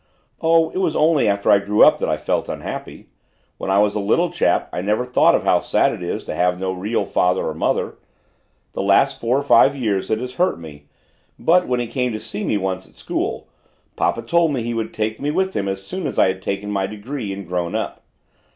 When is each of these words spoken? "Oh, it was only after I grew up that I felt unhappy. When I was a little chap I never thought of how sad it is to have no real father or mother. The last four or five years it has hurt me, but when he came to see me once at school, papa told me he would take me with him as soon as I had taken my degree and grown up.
"Oh, 0.41 0.71
it 0.71 0.79
was 0.79 0.95
only 0.95 1.27
after 1.27 1.51
I 1.51 1.59
grew 1.59 1.83
up 1.83 1.99
that 1.99 2.09
I 2.09 2.17
felt 2.17 2.49
unhappy. 2.49 3.09
When 3.59 3.69
I 3.69 3.77
was 3.77 3.93
a 3.93 3.99
little 3.99 4.31
chap 4.31 4.67
I 4.73 4.81
never 4.81 5.05
thought 5.05 5.35
of 5.35 5.43
how 5.43 5.59
sad 5.59 5.93
it 5.93 6.01
is 6.01 6.23
to 6.23 6.33
have 6.33 6.59
no 6.59 6.71
real 6.71 7.05
father 7.05 7.45
or 7.47 7.53
mother. 7.53 7.99
The 8.73 8.81
last 8.81 9.21
four 9.21 9.37
or 9.37 9.43
five 9.43 9.75
years 9.75 10.09
it 10.09 10.17
has 10.17 10.33
hurt 10.37 10.59
me, 10.59 10.87
but 11.37 11.67
when 11.67 11.79
he 11.79 11.85
came 11.85 12.13
to 12.13 12.19
see 12.19 12.43
me 12.43 12.57
once 12.57 12.87
at 12.87 12.97
school, 12.97 13.47
papa 13.95 14.23
told 14.23 14.51
me 14.53 14.63
he 14.63 14.73
would 14.73 14.91
take 14.91 15.21
me 15.21 15.29
with 15.29 15.53
him 15.55 15.67
as 15.67 15.85
soon 15.85 16.07
as 16.07 16.17
I 16.17 16.29
had 16.29 16.41
taken 16.41 16.71
my 16.71 16.87
degree 16.87 17.31
and 17.31 17.47
grown 17.47 17.75
up. 17.75 18.01